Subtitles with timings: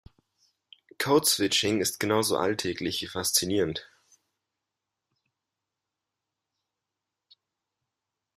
[0.97, 3.87] Code Switching ist genauso alltäglich wie faszinierend.